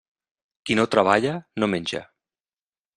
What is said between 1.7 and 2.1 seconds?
menja.